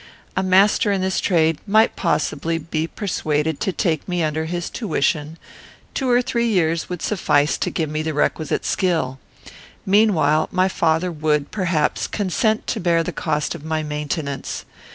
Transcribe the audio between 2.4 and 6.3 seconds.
be persuaded to take me under his tuition; two or